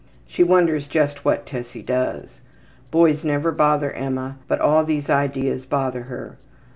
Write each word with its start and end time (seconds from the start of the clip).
She 0.25 0.41
wonders 0.43 0.87
just 0.87 1.23
what 1.23 1.45
Tessie 1.45 1.83
does. 1.83 2.41
Boys 2.89 3.23
never 3.23 3.51
bother 3.51 3.91
Emma, 3.91 4.37
but 4.47 4.59
all 4.59 4.83
these 4.83 5.11
ideas 5.11 5.67
bother 5.67 6.05
her. 6.05 6.39